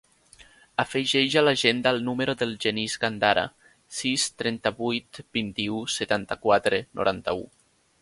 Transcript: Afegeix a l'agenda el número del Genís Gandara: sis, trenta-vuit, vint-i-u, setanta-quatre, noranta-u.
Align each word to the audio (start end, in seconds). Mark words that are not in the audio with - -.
Afegeix 0.83 1.35
a 1.41 1.43
l'agenda 1.43 1.91
el 1.97 2.01
número 2.07 2.35
del 2.39 2.57
Genís 2.65 2.97
Gandara: 3.05 3.45
sis, 4.01 4.27
trenta-vuit, 4.43 5.23
vint-i-u, 5.39 5.87
setanta-quatre, 6.01 6.85
noranta-u. 7.03 7.51